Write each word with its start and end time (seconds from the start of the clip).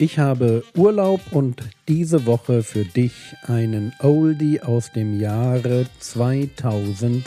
Ich 0.00 0.20
habe 0.20 0.62
Urlaub 0.76 1.20
und 1.32 1.60
diese 1.88 2.24
Woche 2.24 2.62
für 2.62 2.84
dich 2.84 3.34
einen 3.42 3.92
Oldie 3.98 4.62
aus 4.62 4.92
dem 4.92 5.18
Jahre 5.18 5.86
2008. 5.98 7.24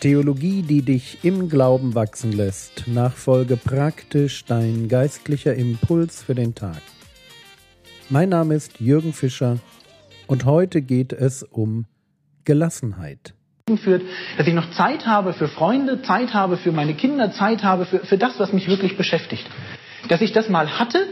Theologie, 0.00 0.62
die 0.62 0.82
dich 0.82 1.18
im 1.22 1.48
Glauben 1.48 1.94
wachsen 1.94 2.32
lässt. 2.32 2.88
Nachfolge 2.88 3.56
praktisch 3.56 4.44
dein 4.44 4.88
geistlicher 4.88 5.54
Impuls 5.54 6.24
für 6.24 6.34
den 6.34 6.56
Tag. 6.56 6.82
Mein 8.10 8.30
Name 8.30 8.56
ist 8.56 8.80
Jürgen 8.80 9.12
Fischer 9.12 9.60
und 10.26 10.44
heute 10.44 10.82
geht 10.82 11.12
es 11.12 11.44
um 11.44 11.86
Gelassenheit 12.44 13.32
führt, 13.78 14.02
dass 14.36 14.46
ich 14.46 14.54
noch 14.54 14.70
Zeit 14.70 15.06
habe 15.06 15.32
für 15.32 15.48
Freunde, 15.48 16.02
Zeit 16.02 16.34
habe 16.34 16.56
für 16.56 16.72
meine 16.72 16.94
Kinder, 16.94 17.32
Zeit 17.32 17.62
habe 17.62 17.84
für, 17.84 18.00
für 18.00 18.18
das, 18.18 18.38
was 18.38 18.52
mich 18.52 18.68
wirklich 18.68 18.96
beschäftigt. 18.96 19.46
Dass 20.08 20.20
ich 20.20 20.32
das 20.32 20.48
mal 20.48 20.78
hatte, 20.78 21.06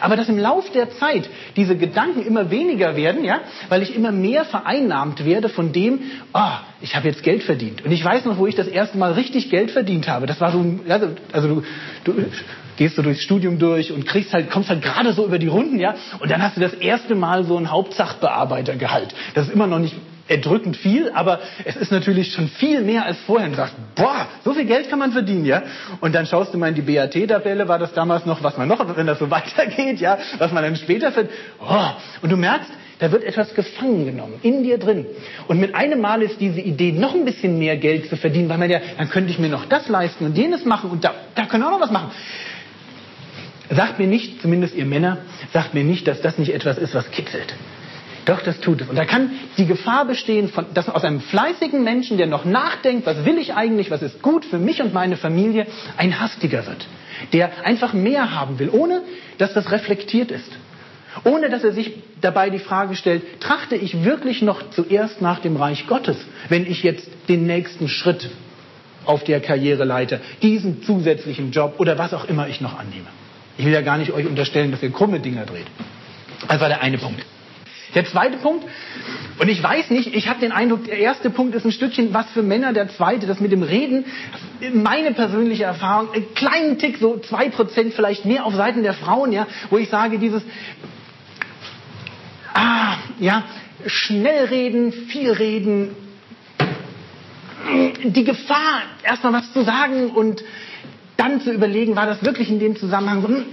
aber 0.00 0.16
dass 0.16 0.28
im 0.28 0.38
Lauf 0.38 0.70
der 0.72 0.90
Zeit 0.90 1.28
diese 1.56 1.76
Gedanken 1.76 2.22
immer 2.22 2.50
weniger 2.50 2.96
werden, 2.96 3.24
ja, 3.24 3.40
weil 3.68 3.82
ich 3.82 3.94
immer 3.94 4.12
mehr 4.12 4.44
vereinnahmt 4.44 5.24
werde 5.24 5.48
von 5.48 5.72
dem, 5.72 6.00
oh, 6.32 6.40
ich 6.80 6.94
habe 6.96 7.08
jetzt 7.08 7.22
Geld 7.22 7.42
verdient. 7.42 7.84
Und 7.84 7.92
ich 7.92 8.04
weiß 8.04 8.24
noch, 8.24 8.38
wo 8.38 8.46
ich 8.46 8.54
das 8.54 8.68
erste 8.68 8.98
Mal 8.98 9.12
richtig 9.12 9.50
Geld 9.50 9.70
verdient 9.70 10.08
habe. 10.08 10.26
Das 10.26 10.40
war 10.40 10.52
so, 10.52 10.64
also, 10.88 11.08
also 11.32 11.48
du, 11.48 11.62
du 12.04 12.24
gehst 12.76 12.98
du 12.98 13.02
durchs 13.02 13.22
Studium 13.22 13.58
durch 13.58 13.92
und 13.92 14.06
kriegst 14.06 14.32
halt, 14.32 14.50
kommst 14.50 14.68
halt 14.68 14.82
gerade 14.82 15.12
so 15.12 15.24
über 15.24 15.38
die 15.38 15.48
Runden, 15.48 15.78
ja, 15.78 15.94
und 16.18 16.30
dann 16.30 16.42
hast 16.42 16.56
du 16.56 16.60
das 16.60 16.74
erste 16.74 17.14
Mal 17.14 17.44
so 17.44 17.56
ein 17.56 17.70
Hauptsachbearbeitergehalt. 17.70 19.14
Das 19.34 19.48
ist 19.48 19.54
immer 19.54 19.66
noch 19.66 19.78
nicht 19.78 19.94
erdrückend 20.28 20.76
viel, 20.76 21.10
aber 21.14 21.40
es 21.64 21.76
ist 21.76 21.92
natürlich 21.92 22.32
schon 22.32 22.48
viel 22.48 22.82
mehr 22.82 23.04
als 23.04 23.18
vorher. 23.20 23.46
Und 23.46 23.52
du 23.52 23.56
sagst, 23.58 23.74
boah, 23.94 24.26
so 24.44 24.54
viel 24.54 24.64
Geld 24.64 24.90
kann 24.90 24.98
man 24.98 25.12
verdienen, 25.12 25.44
ja? 25.44 25.62
Und 26.00 26.14
dann 26.14 26.26
schaust 26.26 26.52
du 26.52 26.58
mal 26.58 26.68
in 26.68 26.74
die 26.74 26.82
BAT-Tabelle, 26.82 27.68
war 27.68 27.78
das 27.78 27.92
damals 27.92 28.26
noch, 28.26 28.42
was 28.42 28.56
man 28.56 28.68
noch, 28.68 28.96
wenn 28.96 29.06
das 29.06 29.18
so 29.18 29.30
weitergeht, 29.30 30.00
ja, 30.00 30.18
was 30.38 30.52
man 30.52 30.62
dann 30.64 30.76
später 30.76 31.12
verdient. 31.12 31.34
Oh, 31.60 31.90
und 32.22 32.30
du 32.30 32.36
merkst, 32.36 32.70
da 32.98 33.12
wird 33.12 33.24
etwas 33.24 33.54
gefangen 33.54 34.06
genommen, 34.06 34.34
in 34.42 34.62
dir 34.62 34.78
drin. 34.78 35.06
Und 35.48 35.60
mit 35.60 35.74
einem 35.74 36.00
Mal 36.00 36.22
ist 36.22 36.40
diese 36.40 36.60
Idee, 36.60 36.92
noch 36.92 37.14
ein 37.14 37.24
bisschen 37.24 37.58
mehr 37.58 37.76
Geld 37.76 38.08
zu 38.08 38.16
verdienen, 38.16 38.48
weil 38.48 38.58
man 38.58 38.70
ja, 38.70 38.80
dann 38.96 39.10
könnte 39.10 39.30
ich 39.30 39.38
mir 39.38 39.50
noch 39.50 39.66
das 39.66 39.88
leisten 39.88 40.24
und 40.24 40.36
jenes 40.36 40.64
machen 40.64 40.90
und 40.90 41.04
da, 41.04 41.14
da 41.34 41.44
können 41.44 41.62
auch 41.62 41.72
noch 41.72 41.80
was 41.80 41.90
machen. 41.90 42.10
Sagt 43.68 43.98
mir 43.98 44.06
nicht, 44.06 44.40
zumindest 44.40 44.74
ihr 44.74 44.86
Männer, 44.86 45.18
sagt 45.52 45.74
mir 45.74 45.84
nicht, 45.84 46.06
dass 46.08 46.22
das 46.22 46.38
nicht 46.38 46.54
etwas 46.54 46.78
ist, 46.78 46.94
was 46.94 47.10
kitzelt. 47.10 47.54
Doch, 48.26 48.42
das 48.42 48.58
tut 48.60 48.80
es. 48.80 48.88
Und 48.88 48.96
da 48.96 49.04
kann 49.04 49.30
die 49.56 49.66
Gefahr 49.66 50.04
bestehen, 50.04 50.48
von, 50.48 50.66
dass 50.74 50.88
aus 50.88 51.04
einem 51.04 51.20
fleißigen 51.20 51.82
Menschen, 51.84 52.18
der 52.18 52.26
noch 52.26 52.44
nachdenkt, 52.44 53.06
was 53.06 53.24
will 53.24 53.38
ich 53.38 53.54
eigentlich, 53.54 53.90
was 53.92 54.02
ist 54.02 54.20
gut 54.20 54.44
für 54.44 54.58
mich 54.58 54.82
und 54.82 54.92
meine 54.92 55.16
Familie, 55.16 55.66
ein 55.96 56.18
Hastiger 56.20 56.66
wird. 56.66 56.88
Der 57.32 57.64
einfach 57.64 57.92
mehr 57.92 58.34
haben 58.34 58.58
will, 58.58 58.68
ohne 58.70 59.02
dass 59.38 59.54
das 59.54 59.70
reflektiert 59.70 60.32
ist. 60.32 60.50
Ohne 61.22 61.48
dass 61.48 61.62
er 61.62 61.72
sich 61.72 62.02
dabei 62.20 62.50
die 62.50 62.58
Frage 62.58 62.96
stellt, 62.96 63.40
trachte 63.40 63.76
ich 63.76 64.04
wirklich 64.04 64.42
noch 64.42 64.70
zuerst 64.70 65.22
nach 65.22 65.38
dem 65.38 65.56
Reich 65.56 65.86
Gottes, 65.86 66.16
wenn 66.48 66.66
ich 66.66 66.82
jetzt 66.82 67.08
den 67.28 67.46
nächsten 67.46 67.88
Schritt 67.88 68.28
auf 69.04 69.22
der 69.22 69.40
Karriereleiter, 69.40 70.18
diesen 70.42 70.82
zusätzlichen 70.82 71.52
Job 71.52 71.76
oder 71.78 71.96
was 71.96 72.12
auch 72.12 72.24
immer 72.24 72.48
ich 72.48 72.60
noch 72.60 72.76
annehme. 72.76 73.06
Ich 73.56 73.64
will 73.64 73.72
ja 73.72 73.82
gar 73.82 73.98
nicht 73.98 74.12
euch 74.12 74.26
unterstellen, 74.26 74.72
dass 74.72 74.82
ihr 74.82 74.90
krumme 74.90 75.20
Dinger 75.20 75.46
dreht. 75.46 75.66
Das 76.48 76.60
war 76.60 76.68
der 76.68 76.82
eine 76.82 76.98
Punkt. 76.98 77.24
Der 77.94 78.04
zweite 78.04 78.38
Punkt, 78.38 78.64
und 79.38 79.48
ich 79.48 79.62
weiß 79.62 79.90
nicht, 79.90 80.14
ich 80.14 80.28
habe 80.28 80.40
den 80.40 80.52
Eindruck, 80.52 80.84
der 80.84 80.98
erste 80.98 81.30
Punkt 81.30 81.54
ist 81.54 81.64
ein 81.64 81.72
Stückchen 81.72 82.12
was 82.12 82.28
für 82.30 82.42
Männer, 82.42 82.72
der 82.72 82.88
zweite, 82.88 83.26
das 83.26 83.40
mit 83.40 83.52
dem 83.52 83.62
Reden, 83.62 84.04
meine 84.72 85.12
persönliche 85.12 85.64
Erfahrung, 85.64 86.10
einen 86.12 86.34
kleinen 86.34 86.78
Tick, 86.78 86.98
so 86.98 87.18
zwei 87.18 87.48
Prozent 87.48 87.94
vielleicht 87.94 88.24
mehr 88.24 88.44
auf 88.44 88.54
Seiten 88.54 88.82
der 88.82 88.94
Frauen, 88.94 89.32
ja, 89.32 89.46
wo 89.70 89.78
ich 89.78 89.88
sage, 89.88 90.18
dieses, 90.18 90.42
ah, 92.54 92.96
ja, 93.20 93.44
schnell 93.86 94.46
reden, 94.46 94.92
viel 94.92 95.30
reden, 95.32 95.94
die 98.04 98.24
Gefahr, 98.24 98.82
erstmal 99.02 99.32
was 99.34 99.52
zu 99.52 99.62
sagen 99.62 100.10
und 100.10 100.42
dann 101.16 101.40
zu 101.40 101.52
überlegen, 101.52 101.96
war 101.96 102.06
das 102.06 102.24
wirklich 102.24 102.48
in 102.50 102.58
dem 102.58 102.76
Zusammenhang 102.76 103.22
so, 103.22 103.28
hm, 103.28 103.44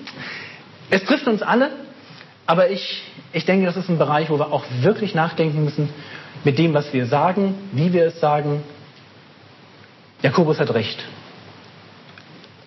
es 0.90 1.04
trifft 1.06 1.28
uns 1.28 1.42
alle, 1.42 1.72
aber 2.46 2.70
ich 2.70 3.04
ich 3.34 3.46
denke, 3.46 3.66
das 3.66 3.76
ist 3.76 3.90
ein 3.90 3.98
Bereich, 3.98 4.30
wo 4.30 4.38
wir 4.38 4.52
auch 4.52 4.64
wirklich 4.82 5.16
nachdenken 5.16 5.64
müssen 5.64 5.90
mit 6.44 6.60
dem, 6.60 6.74
was 6.74 6.94
wir 6.94 7.08
sagen, 7.08 7.56
wie 7.72 7.92
wir 7.92 8.06
es 8.06 8.20
sagen. 8.20 8.64
Jakobus 10.22 10.60
hat 10.60 10.74
recht. 10.74 11.04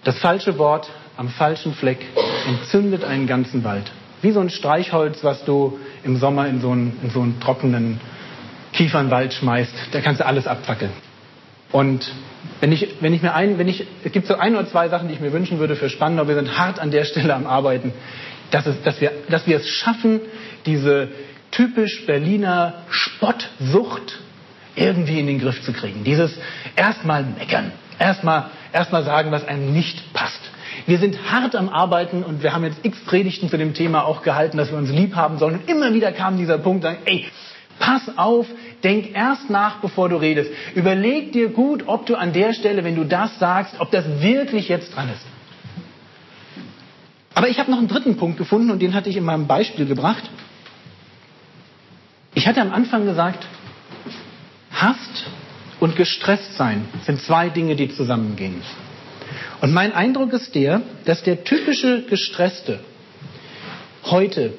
Das 0.04 0.18
falsche 0.18 0.58
Wort 0.58 0.90
am 1.16 1.28
falschen 1.28 1.72
Fleck 1.72 2.04
entzündet 2.46 3.04
einen 3.04 3.26
ganzen 3.26 3.64
Wald. 3.64 3.90
Wie 4.22 4.32
so 4.32 4.40
ein 4.40 4.50
Streichholz, 4.50 5.22
was 5.22 5.44
du 5.44 5.78
im 6.02 6.16
Sommer 6.16 6.48
in 6.48 6.60
so 6.60 6.72
einen, 6.72 6.98
in 7.02 7.10
so 7.10 7.20
einen 7.20 7.40
trockenen 7.40 8.00
Kiefernwald 8.72 9.32
schmeißt. 9.32 9.74
Da 9.92 10.00
kannst 10.00 10.20
du 10.20 10.26
alles 10.26 10.46
abfackeln. 10.46 10.92
Und 11.72 12.10
wenn 12.60 12.72
ich, 12.72 12.96
wenn 13.00 13.12
ich 13.14 13.22
mir 13.22 13.34
ein, 13.34 13.58
wenn 13.58 13.68
ich, 13.68 13.86
es 14.04 14.12
gibt 14.12 14.26
so 14.26 14.34
ein 14.34 14.54
oder 14.54 14.66
zwei 14.66 14.88
Sachen, 14.88 15.08
die 15.08 15.14
ich 15.14 15.20
mir 15.20 15.32
wünschen 15.32 15.58
würde 15.58 15.76
für 15.76 15.88
Spandau. 15.88 16.28
Wir 16.28 16.34
sind 16.34 16.58
hart 16.58 16.78
an 16.78 16.90
der 16.90 17.04
Stelle 17.04 17.34
am 17.34 17.46
Arbeiten, 17.46 17.92
dass, 18.50 18.66
es, 18.66 18.82
dass, 18.82 19.00
wir, 19.00 19.12
dass 19.28 19.46
wir 19.46 19.56
es 19.56 19.68
schaffen, 19.68 20.20
diese 20.66 21.08
typisch 21.50 22.06
Berliner 22.06 22.82
Spottsucht 22.90 24.18
irgendwie 24.74 25.20
in 25.20 25.26
den 25.26 25.38
Griff 25.38 25.62
zu 25.62 25.72
kriegen. 25.72 26.04
Dieses 26.04 26.36
erstmal 26.76 27.22
meckern, 27.22 27.72
erstmal 27.98 28.50
erstmal 28.76 29.04
sagen, 29.04 29.30
was 29.32 29.46
einem 29.48 29.72
nicht 29.72 30.12
passt. 30.12 30.40
Wir 30.86 30.98
sind 30.98 31.30
hart 31.30 31.56
am 31.56 31.68
Arbeiten 31.68 32.22
und 32.22 32.42
wir 32.42 32.52
haben 32.52 32.64
jetzt 32.64 32.84
x 32.84 32.98
Predigten 33.06 33.48
zu 33.48 33.56
dem 33.56 33.72
Thema 33.72 34.04
auch 34.04 34.22
gehalten, 34.22 34.58
dass 34.58 34.70
wir 34.70 34.78
uns 34.78 34.90
lieb 34.90 35.16
haben 35.16 35.38
sollen. 35.38 35.60
Und 35.60 35.70
immer 35.70 35.94
wieder 35.94 36.12
kam 36.12 36.36
dieser 36.36 36.58
Punkt, 36.58 36.82
sagen, 36.82 36.98
ey, 37.06 37.26
pass 37.78 38.02
auf, 38.16 38.46
denk 38.84 39.14
erst 39.14 39.48
nach, 39.48 39.80
bevor 39.80 40.08
du 40.08 40.16
redest. 40.16 40.50
Überleg 40.74 41.32
dir 41.32 41.48
gut, 41.48 41.84
ob 41.86 42.06
du 42.06 42.16
an 42.16 42.32
der 42.32 42.52
Stelle, 42.52 42.84
wenn 42.84 42.96
du 42.96 43.04
das 43.04 43.38
sagst, 43.38 43.80
ob 43.80 43.90
das 43.90 44.04
wirklich 44.20 44.68
jetzt 44.68 44.94
dran 44.94 45.08
ist. 45.08 45.24
Aber 47.36 47.50
ich 47.50 47.58
habe 47.58 47.70
noch 47.70 47.76
einen 47.76 47.86
dritten 47.86 48.16
Punkt 48.16 48.38
gefunden 48.38 48.70
und 48.70 48.80
den 48.80 48.94
hatte 48.94 49.10
ich 49.10 49.16
in 49.18 49.24
meinem 49.24 49.46
Beispiel 49.46 49.84
gebracht. 49.84 50.22
Ich 52.34 52.48
hatte 52.48 52.62
am 52.62 52.72
Anfang 52.72 53.04
gesagt, 53.04 53.46
Hast 54.70 55.26
und 55.78 55.96
gestresst 55.96 56.56
sein 56.56 56.88
sind 57.04 57.20
zwei 57.20 57.50
Dinge, 57.50 57.76
die 57.76 57.90
zusammengehen. 57.90 58.62
Und 59.60 59.74
mein 59.74 59.92
Eindruck 59.92 60.32
ist 60.32 60.54
der, 60.54 60.80
dass 61.04 61.24
der 61.24 61.44
typische 61.44 62.04
Gestresste 62.04 62.80
heute 64.04 64.54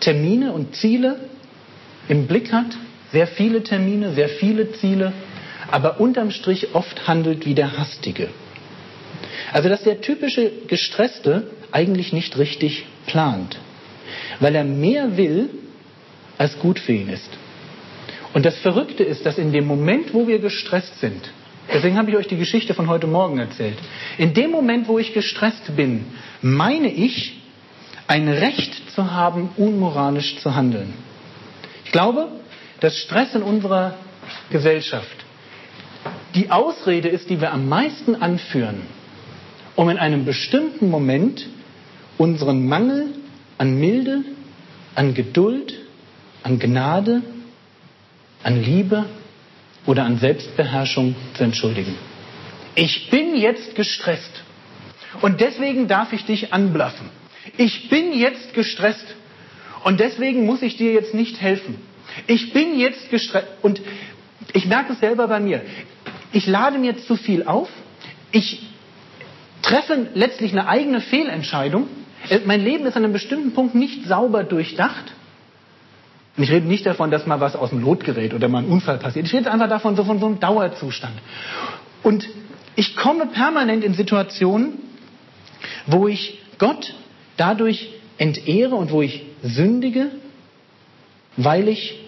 Termine 0.00 0.52
und 0.52 0.74
Ziele 0.74 1.20
im 2.08 2.26
Blick 2.26 2.52
hat, 2.52 2.76
sehr 3.12 3.28
viele 3.28 3.62
Termine, 3.62 4.12
sehr 4.12 4.28
viele 4.28 4.72
Ziele, 4.72 5.12
aber 5.70 6.00
unterm 6.00 6.32
Strich 6.32 6.74
oft 6.74 7.06
handelt 7.06 7.46
wie 7.46 7.54
der 7.54 7.78
Hastige. 7.78 8.28
Also 9.52 9.68
dass 9.68 9.82
der 9.82 10.00
typische 10.00 10.50
Gestresste 10.66 11.50
eigentlich 11.72 12.12
nicht 12.12 12.36
richtig 12.38 12.86
plant, 13.06 13.58
weil 14.40 14.54
er 14.54 14.64
mehr 14.64 15.16
will, 15.16 15.50
als 16.38 16.58
gut 16.58 16.78
für 16.78 16.92
ihn 16.92 17.08
ist. 17.08 17.30
Und 18.34 18.44
das 18.44 18.58
Verrückte 18.58 19.02
ist, 19.02 19.24
dass 19.24 19.38
in 19.38 19.52
dem 19.52 19.66
Moment, 19.66 20.12
wo 20.12 20.28
wir 20.28 20.38
gestresst 20.38 21.00
sind, 21.00 21.30
deswegen 21.72 21.96
habe 21.96 22.10
ich 22.10 22.16
euch 22.16 22.28
die 22.28 22.36
Geschichte 22.36 22.74
von 22.74 22.88
heute 22.88 23.06
Morgen 23.06 23.38
erzählt, 23.38 23.78
in 24.18 24.34
dem 24.34 24.50
Moment, 24.50 24.88
wo 24.88 24.98
ich 24.98 25.14
gestresst 25.14 25.74
bin, 25.74 26.04
meine 26.42 26.92
ich, 26.92 27.40
ein 28.06 28.28
Recht 28.28 28.90
zu 28.90 29.10
haben, 29.10 29.50
unmoralisch 29.56 30.36
zu 30.38 30.54
handeln. 30.54 30.92
Ich 31.84 31.92
glaube, 31.92 32.28
dass 32.80 32.96
Stress 32.98 33.34
in 33.34 33.42
unserer 33.42 33.94
Gesellschaft 34.50 35.24
die 36.34 36.50
Ausrede 36.50 37.08
ist, 37.08 37.30
die 37.30 37.40
wir 37.40 37.52
am 37.52 37.68
meisten 37.68 38.14
anführen, 38.14 38.82
um 39.76 39.90
in 39.90 39.98
einem 39.98 40.24
bestimmten 40.24 40.90
Moment 40.90 41.46
unseren 42.18 42.66
Mangel 42.66 43.14
an 43.58 43.78
Milde, 43.78 44.24
an 44.94 45.14
Geduld, 45.14 45.74
an 46.42 46.58
Gnade, 46.58 47.22
an 48.42 48.62
Liebe 48.62 49.06
oder 49.84 50.04
an 50.04 50.18
Selbstbeherrschung 50.18 51.14
zu 51.34 51.44
entschuldigen. 51.44 51.94
Ich 52.74 53.10
bin 53.10 53.36
jetzt 53.36 53.74
gestresst 53.74 54.42
und 55.20 55.40
deswegen 55.40 55.88
darf 55.88 56.12
ich 56.12 56.24
dich 56.24 56.52
anblaffen. 56.52 57.08
Ich 57.56 57.88
bin 57.88 58.12
jetzt 58.12 58.54
gestresst 58.54 59.14
und 59.84 60.00
deswegen 60.00 60.46
muss 60.46 60.62
ich 60.62 60.76
dir 60.76 60.92
jetzt 60.92 61.14
nicht 61.14 61.40
helfen. 61.40 61.76
Ich 62.26 62.52
bin 62.52 62.78
jetzt 62.78 63.10
gestresst 63.10 63.48
und 63.62 63.80
ich 64.52 64.66
merke 64.66 64.94
es 64.94 65.00
selber 65.00 65.28
bei 65.28 65.40
mir. 65.40 65.62
Ich 66.32 66.46
lade 66.46 66.78
mir 66.78 66.96
zu 66.98 67.16
viel 67.16 67.44
auf. 67.44 67.68
Ich 68.32 68.62
treffe 69.66 70.06
letztlich 70.14 70.52
eine 70.52 70.68
eigene 70.68 71.00
Fehlentscheidung. 71.00 71.88
Mein 72.44 72.62
Leben 72.62 72.86
ist 72.86 72.96
an 72.96 73.04
einem 73.04 73.12
bestimmten 73.12 73.52
Punkt 73.52 73.74
nicht 73.74 74.06
sauber 74.06 74.44
durchdacht. 74.44 75.12
Und 76.36 76.44
ich 76.44 76.50
rede 76.50 76.66
nicht 76.66 76.86
davon, 76.86 77.10
dass 77.10 77.26
mal 77.26 77.40
was 77.40 77.56
aus 77.56 77.70
dem 77.70 77.82
Lot 77.82 78.04
gerät 78.04 78.32
oder 78.32 78.48
mal 78.48 78.62
ein 78.62 78.68
Unfall 78.68 78.98
passiert. 78.98 79.26
Ich 79.26 79.32
rede 79.32 79.50
einfach 79.50 79.68
davon, 79.68 79.96
so 79.96 80.04
von 80.04 80.20
so 80.20 80.26
einem 80.26 80.38
Dauerzustand. 80.38 81.14
Und 82.02 82.28
ich 82.76 82.94
komme 82.94 83.26
permanent 83.26 83.82
in 83.82 83.94
Situationen, 83.94 84.74
wo 85.86 86.06
ich 86.06 86.40
Gott 86.58 86.94
dadurch 87.36 87.90
entehre 88.18 88.74
und 88.76 88.92
wo 88.92 89.02
ich 89.02 89.24
sündige, 89.42 90.10
weil 91.36 91.68
ich 91.68 91.98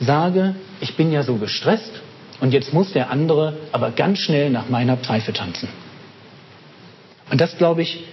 sage, 0.00 0.54
ich 0.80 0.96
bin 0.96 1.12
ja 1.12 1.22
so 1.22 1.36
gestresst 1.36 2.00
und 2.40 2.52
jetzt 2.52 2.72
muss 2.72 2.92
der 2.92 3.10
andere 3.10 3.58
aber 3.72 3.90
ganz 3.90 4.20
schnell 4.20 4.50
nach 4.50 4.68
meiner 4.68 4.96
Pfeife 4.96 5.32
tanzen. 5.32 5.68
Und 7.30 7.40
das, 7.40 7.56
glaube 7.58 7.82
ich, 7.82 8.04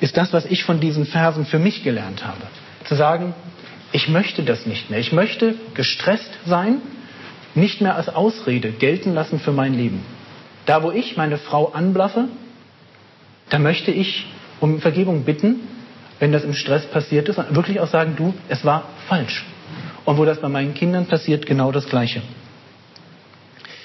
ist 0.00 0.16
das, 0.16 0.32
was 0.32 0.46
ich 0.46 0.64
von 0.64 0.80
diesen 0.80 1.06
Versen 1.06 1.44
für 1.46 1.58
mich 1.58 1.82
gelernt 1.82 2.24
habe. 2.24 2.42
Zu 2.84 2.94
sagen, 2.94 3.34
ich 3.92 4.08
möchte 4.08 4.42
das 4.42 4.66
nicht 4.66 4.90
mehr. 4.90 4.98
Ich 4.98 5.12
möchte 5.12 5.54
gestresst 5.74 6.30
sein, 6.46 6.80
nicht 7.54 7.80
mehr 7.80 7.96
als 7.96 8.08
Ausrede 8.08 8.70
gelten 8.70 9.14
lassen 9.14 9.40
für 9.40 9.52
mein 9.52 9.74
Leben. 9.74 10.04
Da, 10.66 10.82
wo 10.82 10.90
ich 10.90 11.16
meine 11.16 11.38
Frau 11.38 11.72
anblaffe, 11.72 12.28
da 13.48 13.58
möchte 13.58 13.90
ich 13.90 14.26
um 14.60 14.80
Vergebung 14.80 15.24
bitten, 15.24 15.60
wenn 16.18 16.32
das 16.32 16.44
im 16.44 16.52
Stress 16.52 16.86
passiert 16.86 17.28
ist, 17.28 17.38
und 17.38 17.54
wirklich 17.54 17.80
auch 17.80 17.88
sagen, 17.88 18.14
du, 18.16 18.34
es 18.48 18.64
war 18.64 18.84
falsch. 19.08 19.44
Und 20.04 20.18
wo 20.18 20.24
das 20.24 20.40
bei 20.40 20.48
meinen 20.48 20.74
Kindern 20.74 21.06
passiert, 21.06 21.46
genau 21.46 21.72
das 21.72 21.88
Gleiche. 21.88 22.22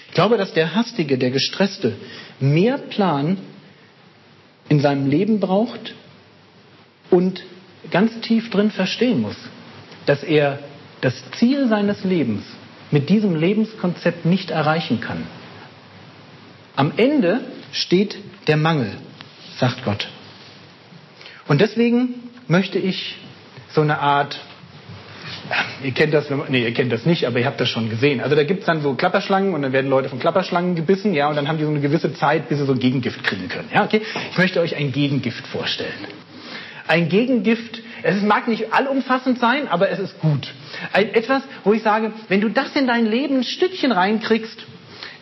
Ich 0.07 0.13
glaube, 0.13 0.37
dass 0.37 0.53
der 0.53 0.75
Hastige, 0.75 1.17
der 1.17 1.31
Gestresste 1.31 1.93
mehr 2.39 2.77
Plan 2.77 3.37
in 4.69 4.79
seinem 4.79 5.07
Leben 5.07 5.39
braucht 5.39 5.95
und 7.09 7.43
ganz 7.91 8.19
tief 8.21 8.49
drin 8.49 8.71
verstehen 8.71 9.21
muss, 9.21 9.37
dass 10.05 10.23
er 10.23 10.59
das 11.01 11.13
Ziel 11.31 11.67
seines 11.67 12.03
Lebens 12.03 12.43
mit 12.91 13.09
diesem 13.09 13.35
Lebenskonzept 13.35 14.25
nicht 14.25 14.51
erreichen 14.51 15.01
kann. 15.01 15.25
Am 16.75 16.93
Ende 16.95 17.41
steht 17.71 18.17
der 18.47 18.57
Mangel, 18.57 18.91
sagt 19.57 19.83
Gott. 19.83 20.07
Und 21.47 21.61
deswegen 21.61 22.15
möchte 22.47 22.79
ich 22.79 23.17
so 23.73 23.81
eine 23.81 23.99
Art, 23.99 24.39
ihr 25.83 25.91
kennt 25.91 26.13
das, 26.13 26.27
nee, 26.49 26.63
ihr 26.63 26.73
kennt 26.73 26.91
das 26.91 27.05
nicht, 27.05 27.25
aber 27.25 27.39
ihr 27.39 27.45
habt 27.45 27.59
das 27.59 27.69
schon 27.69 27.89
gesehen. 27.89 28.21
Also 28.21 28.35
da 28.35 28.43
gibt 28.43 28.61
es 28.61 28.65
dann 28.65 28.81
so 28.81 28.93
Klapperschlangen 28.93 29.53
und 29.53 29.61
dann 29.61 29.73
werden 29.73 29.89
Leute 29.89 30.09
von 30.09 30.19
Klapperschlangen 30.19 30.75
gebissen, 30.75 31.13
ja, 31.13 31.29
und 31.29 31.35
dann 31.35 31.47
haben 31.47 31.57
die 31.57 31.63
so 31.63 31.69
eine 31.69 31.81
gewisse 31.81 32.13
Zeit, 32.13 32.49
bis 32.49 32.59
sie 32.59 32.65
so 32.65 32.73
ein 32.73 32.79
Gegengift 32.79 33.23
kriegen 33.23 33.47
können. 33.49 33.69
Ja, 33.73 33.83
okay? 33.83 34.01
Ich 34.31 34.37
möchte 34.37 34.59
euch 34.61 34.75
ein 34.75 34.91
Gegengift 34.91 35.45
vorstellen. 35.47 35.91
Ein 36.87 37.09
Gegengift, 37.09 37.81
es 38.01 38.21
mag 38.21 38.47
nicht 38.47 38.73
allumfassend 38.73 39.39
sein, 39.39 39.67
aber 39.67 39.89
es 39.89 39.99
ist 39.99 40.19
gut. 40.19 40.53
Etwas, 40.91 41.43
wo 41.63 41.73
ich 41.73 41.81
sage, 41.81 42.11
wenn 42.27 42.41
du 42.41 42.49
das 42.49 42.75
in 42.75 42.87
dein 42.87 43.05
Leben 43.05 43.37
ein 43.37 43.43
Stückchen 43.43 43.91
reinkriegst, 43.91 44.65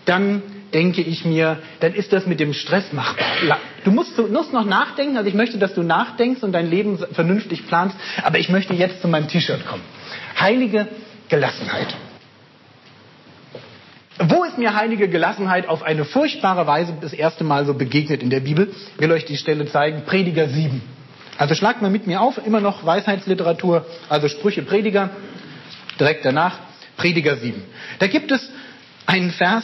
dann 0.06 0.42
denke 0.74 1.02
ich 1.02 1.26
mir, 1.26 1.60
dann 1.80 1.94
ist 1.94 2.14
das 2.14 2.26
mit 2.26 2.40
dem 2.40 2.54
Stress 2.54 2.92
machbar. 2.94 3.60
Du 3.84 3.92
musst, 3.92 4.18
du 4.18 4.28
musst 4.28 4.54
noch 4.54 4.66
nachdenken, 4.66 5.18
also 5.18 5.28
ich 5.28 5.36
möchte, 5.36 5.58
dass 5.58 5.74
du 5.74 5.84
nachdenkst 5.84 6.44
und 6.44 6.52
dein 6.52 6.70
Leben 6.70 6.98
vernünftig 7.14 7.68
planst, 7.68 7.96
aber 8.24 8.40
ich 8.40 8.50
möchte 8.50 8.74
jetzt 8.74 9.02
zu 9.02 9.08
meinem 9.08 9.28
T-Shirt 9.28 9.66
kommen. 9.66 9.84
Heilige 10.40 10.88
Gelassenheit. 11.30 11.96
Wo 14.20 14.44
ist 14.44 14.58
mir 14.58 14.76
heilige 14.76 15.08
Gelassenheit 15.08 15.68
auf 15.68 15.82
eine 15.82 16.06
furchtbare 16.06 16.68
Weise 16.68 16.94
das 17.02 17.14
erste 17.14 17.44
Mal 17.44 17.66
so 17.66 17.74
begegnet 17.74 18.22
in 18.22 18.30
der 18.30 18.42
Bibel? 18.42 18.72
Ich 18.96 19.02
will 19.02 19.12
euch 19.12 19.26
die 19.26 19.38
Stelle 19.38 19.66
zeigen. 19.66 20.04
Prediger 20.06 20.48
7. 20.48 20.82
Also 21.38 21.56
schlagt 21.56 21.82
mal 21.82 21.90
mit 21.90 22.06
mir 22.06 22.22
auf, 22.22 22.40
immer 22.46 22.62
noch 22.62 22.86
Weisheitsliteratur, 22.86 23.86
also 24.10 24.28
Sprüche 24.28 24.62
Prediger, 24.62 25.10
direkt 26.00 26.24
danach 26.24 26.60
Prediger 26.98 27.38
7. 27.38 27.64
Da 27.98 28.08
gibt 28.08 28.32
es 28.32 28.48
einen 29.08 29.32
Vers, 29.32 29.64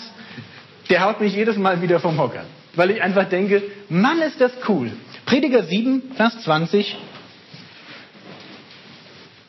der 0.89 1.03
haut 1.05 1.21
mich 1.21 1.33
jedes 1.33 1.57
Mal 1.57 1.81
wieder 1.81 1.99
vom 1.99 2.17
Hocker, 2.19 2.45
weil 2.75 2.91
ich 2.91 3.01
einfach 3.01 3.27
denke, 3.29 3.63
Mann 3.89 4.21
ist 4.21 4.39
das 4.39 4.51
cool. 4.67 4.91
Prediger 5.25 5.63
7, 5.63 6.13
Vers 6.15 6.41
20, 6.43 6.97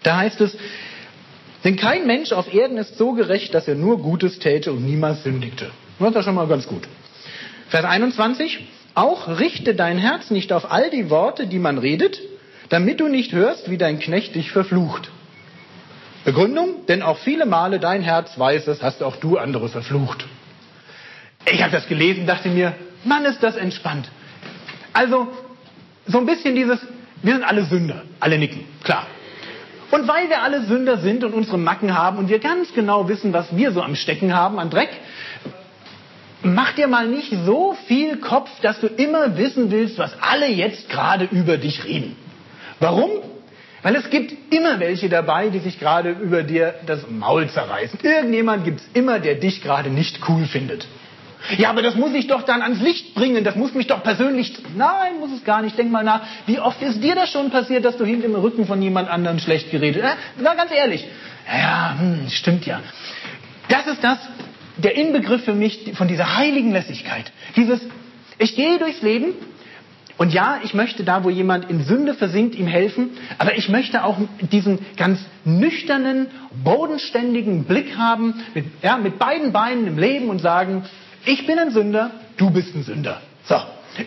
da 0.02 0.16
heißt 0.16 0.40
es, 0.40 0.56
denn 1.64 1.76
kein 1.76 2.06
Mensch 2.06 2.32
auf 2.32 2.52
Erden 2.52 2.78
ist 2.78 2.96
so 2.96 3.12
gerecht, 3.12 3.52
dass 3.54 3.68
er 3.68 3.74
nur 3.74 3.98
Gutes 3.98 4.38
täte 4.38 4.72
und 4.72 4.84
niemals 4.84 5.22
sündigte. 5.24 5.70
Das 5.98 6.08
ist 6.08 6.14
ja 6.14 6.22
schon 6.22 6.34
mal 6.36 6.46
ganz 6.46 6.66
gut. 6.66 6.82
Vers 7.68 7.84
21, 7.84 8.60
auch 8.94 9.28
richte 9.38 9.74
dein 9.74 9.98
Herz 9.98 10.30
nicht 10.30 10.52
auf 10.52 10.70
all 10.70 10.90
die 10.90 11.10
Worte, 11.10 11.46
die 11.46 11.58
man 11.58 11.78
redet, 11.78 12.20
damit 12.68 13.00
du 13.00 13.08
nicht 13.08 13.32
hörst, 13.32 13.70
wie 13.70 13.78
dein 13.78 13.98
Knecht 13.98 14.34
dich 14.34 14.50
verflucht. 14.50 15.10
Begründung, 16.24 16.86
denn 16.86 17.02
auch 17.02 17.18
viele 17.18 17.46
Male 17.46 17.80
dein 17.80 18.02
Herz 18.02 18.38
weiß 18.38 18.66
es, 18.68 18.82
hast 18.82 19.02
auch 19.02 19.16
du 19.16 19.38
andere 19.38 19.68
verflucht. 19.68 20.26
Ich 21.50 21.62
habe 21.62 21.72
das 21.72 21.86
gelesen, 21.88 22.26
dachte 22.26 22.48
mir, 22.48 22.74
Mann, 23.04 23.24
ist 23.24 23.42
das 23.42 23.56
entspannt. 23.56 24.08
Also, 24.92 25.28
so 26.06 26.18
ein 26.18 26.26
bisschen 26.26 26.54
dieses, 26.54 26.78
wir 27.22 27.34
sind 27.34 27.44
alle 27.44 27.64
Sünder, 27.64 28.02
alle 28.20 28.38
nicken, 28.38 28.64
klar. 28.82 29.06
Und 29.90 30.06
weil 30.06 30.28
wir 30.28 30.42
alle 30.42 30.64
Sünder 30.64 30.98
sind 30.98 31.24
und 31.24 31.32
unsere 31.32 31.56
Macken 31.56 31.96
haben 31.96 32.18
und 32.18 32.28
wir 32.28 32.38
ganz 32.38 32.74
genau 32.74 33.08
wissen, 33.08 33.32
was 33.32 33.56
wir 33.56 33.72
so 33.72 33.82
am 33.82 33.94
Stecken 33.94 34.34
haben 34.34 34.58
an 34.58 34.68
Dreck, 34.68 34.90
mach 36.42 36.72
dir 36.72 36.88
mal 36.88 37.08
nicht 37.08 37.32
so 37.46 37.74
viel 37.86 38.18
Kopf, 38.18 38.50
dass 38.60 38.80
du 38.80 38.86
immer 38.86 39.38
wissen 39.38 39.70
willst, 39.70 39.98
was 39.98 40.12
alle 40.20 40.48
jetzt 40.48 40.90
gerade 40.90 41.24
über 41.30 41.56
dich 41.56 41.84
reden. 41.84 42.16
Warum? 42.80 43.10
Weil 43.82 43.96
es 43.96 44.10
gibt 44.10 44.52
immer 44.52 44.80
welche 44.80 45.08
dabei, 45.08 45.48
die 45.48 45.60
sich 45.60 45.78
gerade 45.78 46.10
über 46.10 46.42
dir 46.42 46.74
das 46.84 47.08
Maul 47.08 47.48
zerreißen. 47.48 48.00
Irgendjemand 48.02 48.64
gibt 48.64 48.80
es 48.80 48.88
immer, 48.92 49.20
der 49.20 49.36
dich 49.36 49.62
gerade 49.62 49.88
nicht 49.88 50.20
cool 50.28 50.44
findet. 50.44 50.86
Ja, 51.56 51.70
aber 51.70 51.82
das 51.82 51.94
muss 51.94 52.12
ich 52.14 52.26
doch 52.26 52.42
dann 52.42 52.62
ans 52.62 52.80
Licht 52.80 53.14
bringen, 53.14 53.44
das 53.44 53.54
muss 53.56 53.74
mich 53.74 53.86
doch 53.86 54.02
persönlich. 54.02 54.52
Nein, 54.76 55.18
muss 55.20 55.30
es 55.32 55.44
gar 55.44 55.62
nicht. 55.62 55.78
Denk 55.78 55.90
mal 55.90 56.04
nach, 56.04 56.22
wie 56.46 56.58
oft 56.58 56.82
ist 56.82 57.02
dir 57.02 57.14
das 57.14 57.30
schon 57.30 57.50
passiert, 57.50 57.84
dass 57.84 57.96
du 57.96 58.04
hinter 58.04 58.28
dem 58.28 58.34
Rücken 58.36 58.66
von 58.66 58.82
jemand 58.82 59.08
anderem 59.08 59.38
schlecht 59.38 59.70
geredet 59.70 60.02
hast? 60.02 60.16
Na, 60.38 60.54
ganz 60.54 60.72
ehrlich. 60.72 61.06
Ja, 61.46 61.96
hm, 61.98 62.28
stimmt 62.28 62.66
ja. 62.66 62.80
Das 63.68 63.86
ist 63.86 64.02
das, 64.02 64.18
der 64.76 64.96
Inbegriff 64.96 65.44
für 65.44 65.54
mich 65.54 65.92
von 65.94 66.08
dieser 66.08 66.36
heiligen 66.36 66.72
Lässigkeit. 66.72 67.32
Dieses, 67.56 67.80
ich 68.38 68.54
gehe 68.56 68.78
durchs 68.78 69.02
Leben 69.02 69.34
und 70.18 70.32
ja, 70.32 70.58
ich 70.64 70.74
möchte 70.74 71.04
da, 71.04 71.22
wo 71.22 71.30
jemand 71.30 71.70
in 71.70 71.84
Sünde 71.84 72.12
versinkt, 72.14 72.56
ihm 72.56 72.66
helfen, 72.66 73.10
aber 73.38 73.56
ich 73.56 73.68
möchte 73.68 74.04
auch 74.04 74.18
diesen 74.40 74.80
ganz 74.96 75.20
nüchternen, 75.44 76.26
bodenständigen 76.64 77.64
Blick 77.64 77.96
haben, 77.96 78.34
mit, 78.52 78.66
ja, 78.82 78.98
mit 78.98 79.18
beiden 79.18 79.52
Beinen 79.52 79.86
im 79.86 79.96
Leben 79.96 80.28
und 80.28 80.40
sagen, 80.40 80.84
ich 81.24 81.46
bin 81.46 81.58
ein 81.58 81.70
Sünder, 81.70 82.10
du 82.36 82.50
bist 82.50 82.74
ein 82.74 82.82
Sünder. 82.82 83.20
So, 83.44 83.56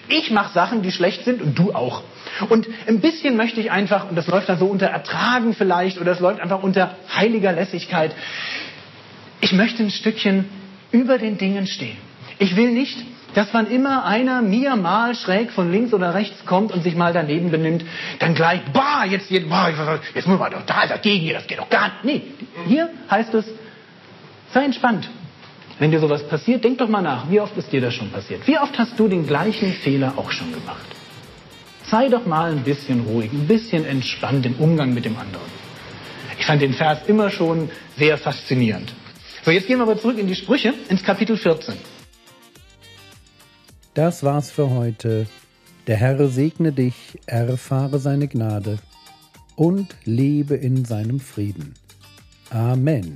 ich 0.07 0.31
mache 0.31 0.53
Sachen, 0.53 0.81
die 0.81 0.91
schlecht 0.91 1.25
sind 1.25 1.41
und 1.41 1.57
du 1.57 1.73
auch. 1.73 2.03
Und 2.49 2.67
ein 2.87 3.01
bisschen 3.01 3.35
möchte 3.35 3.59
ich 3.59 3.71
einfach, 3.71 4.09
und 4.09 4.15
das 4.15 4.27
läuft 4.27 4.49
dann 4.49 4.57
so 4.57 4.65
unter 4.65 4.87
Ertragen 4.87 5.53
vielleicht, 5.53 5.99
oder 5.99 6.11
es 6.11 6.19
läuft 6.19 6.39
einfach 6.39 6.63
unter 6.63 6.95
heiliger 7.15 7.51
Lässigkeit, 7.51 8.15
ich 9.41 9.53
möchte 9.53 9.83
ein 9.83 9.91
Stückchen 9.91 10.45
über 10.91 11.17
den 11.17 11.37
Dingen 11.37 11.67
stehen. 11.67 11.97
Ich 12.39 12.55
will 12.55 12.71
nicht, 12.71 12.97
dass 13.33 13.53
wann 13.53 13.69
immer 13.69 14.05
einer 14.05 14.41
mir 14.41 14.75
mal 14.75 15.15
schräg 15.15 15.51
von 15.51 15.71
links 15.71 15.93
oder 15.93 16.13
rechts 16.13 16.45
kommt 16.45 16.71
und 16.71 16.83
sich 16.83 16.95
mal 16.95 17.13
daneben 17.13 17.49
benimmt, 17.51 17.85
dann 18.19 18.33
gleich, 18.33 18.61
bah, 18.73 19.05
jetzt, 19.05 19.31
jetzt, 19.31 19.47
jetzt 20.13 20.27
muss 20.27 20.39
man 20.39 20.51
doch 20.51 20.65
da 20.65 20.85
dagegen, 20.87 21.33
das 21.33 21.47
geht 21.47 21.59
doch 21.59 21.69
gar 21.69 21.91
nicht. 22.03 22.03
Nee, 22.03 22.23
hier 22.67 22.89
heißt 23.09 23.33
es, 23.33 23.45
sei 24.53 24.65
entspannt. 24.65 25.09
Wenn 25.81 25.89
dir 25.89 25.99
sowas 25.99 26.21
passiert, 26.27 26.63
denk 26.63 26.77
doch 26.77 26.89
mal 26.89 27.01
nach, 27.01 27.31
wie 27.31 27.39
oft 27.39 27.57
ist 27.57 27.71
dir 27.71 27.81
das 27.81 27.95
schon 27.95 28.11
passiert? 28.11 28.45
Wie 28.45 28.55
oft 28.55 28.77
hast 28.77 28.99
du 28.99 29.07
den 29.07 29.25
gleichen 29.25 29.73
Fehler 29.73 30.13
auch 30.15 30.29
schon 30.29 30.53
gemacht? 30.53 30.85
Sei 31.81 32.07
doch 32.07 32.27
mal 32.27 32.51
ein 32.51 32.63
bisschen 32.63 32.99
ruhig, 32.99 33.33
ein 33.33 33.47
bisschen 33.47 33.83
entspannt 33.85 34.45
im 34.45 34.57
Umgang 34.57 34.93
mit 34.93 35.05
dem 35.05 35.17
anderen. 35.17 35.51
Ich 36.37 36.45
fand 36.45 36.61
den 36.61 36.75
Vers 36.75 36.99
immer 37.07 37.31
schon 37.31 37.71
sehr 37.97 38.19
faszinierend. 38.19 38.93
So, 39.43 39.49
jetzt 39.49 39.65
gehen 39.65 39.79
wir 39.79 39.83
aber 39.89 39.97
zurück 39.99 40.19
in 40.19 40.27
die 40.27 40.35
Sprüche, 40.35 40.75
ins 40.87 41.01
Kapitel 41.01 41.35
14. 41.35 41.73
Das 43.95 44.23
war's 44.23 44.51
für 44.51 44.69
heute. 44.69 45.25
Der 45.87 45.97
Herr 45.97 46.27
segne 46.27 46.73
dich, 46.73 47.17
erfahre 47.25 47.97
seine 47.97 48.27
Gnade 48.27 48.77
und 49.55 49.95
lebe 50.05 50.53
in 50.53 50.85
seinem 50.85 51.19
Frieden. 51.19 51.73
Amen. 52.51 53.15